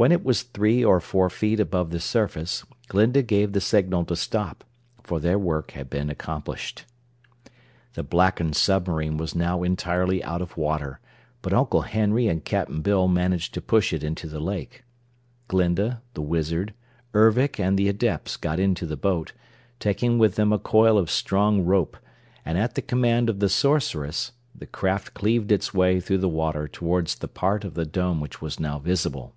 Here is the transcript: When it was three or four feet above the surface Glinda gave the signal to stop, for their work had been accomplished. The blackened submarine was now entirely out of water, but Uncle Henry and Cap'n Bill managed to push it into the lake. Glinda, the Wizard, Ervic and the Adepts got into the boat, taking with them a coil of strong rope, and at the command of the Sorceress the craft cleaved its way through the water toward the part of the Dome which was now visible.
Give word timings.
When 0.00 0.12
it 0.12 0.22
was 0.24 0.44
three 0.44 0.84
or 0.84 1.00
four 1.00 1.28
feet 1.28 1.58
above 1.58 1.90
the 1.90 1.98
surface 1.98 2.64
Glinda 2.86 3.20
gave 3.20 3.50
the 3.50 3.60
signal 3.60 4.04
to 4.04 4.14
stop, 4.14 4.62
for 5.02 5.18
their 5.18 5.40
work 5.40 5.72
had 5.72 5.90
been 5.90 6.08
accomplished. 6.08 6.84
The 7.94 8.04
blackened 8.04 8.54
submarine 8.54 9.16
was 9.16 9.34
now 9.34 9.64
entirely 9.64 10.22
out 10.22 10.40
of 10.40 10.56
water, 10.56 11.00
but 11.42 11.52
Uncle 11.52 11.80
Henry 11.82 12.28
and 12.28 12.44
Cap'n 12.44 12.80
Bill 12.80 13.08
managed 13.08 13.52
to 13.54 13.60
push 13.60 13.92
it 13.92 14.04
into 14.04 14.28
the 14.28 14.38
lake. 14.38 14.84
Glinda, 15.48 16.00
the 16.14 16.22
Wizard, 16.22 16.74
Ervic 17.12 17.58
and 17.58 17.76
the 17.76 17.88
Adepts 17.88 18.36
got 18.36 18.60
into 18.60 18.86
the 18.86 18.96
boat, 18.96 19.32
taking 19.80 20.16
with 20.16 20.36
them 20.36 20.52
a 20.52 20.60
coil 20.60 20.96
of 20.96 21.10
strong 21.10 21.64
rope, 21.64 21.96
and 22.44 22.56
at 22.56 22.76
the 22.76 22.82
command 22.82 23.28
of 23.28 23.40
the 23.40 23.48
Sorceress 23.48 24.30
the 24.54 24.64
craft 24.66 25.12
cleaved 25.14 25.50
its 25.50 25.74
way 25.74 25.98
through 25.98 26.18
the 26.18 26.28
water 26.28 26.68
toward 26.68 27.08
the 27.08 27.26
part 27.26 27.64
of 27.64 27.74
the 27.74 27.84
Dome 27.84 28.20
which 28.20 28.40
was 28.40 28.60
now 28.60 28.78
visible. 28.78 29.34